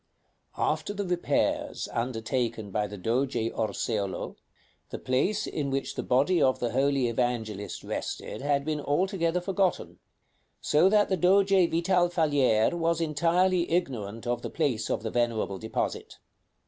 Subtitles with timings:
[0.57, 4.35] "After the repairs undertaken by the Doge Orseolo,
[4.89, 9.99] the place in which the body of the holy Evangelist rested had been altogether forgotten;
[10.59, 15.59] so that the Doge Vital Falier was entirely ignorant of the place of the venerable
[15.59, 16.17] deposit.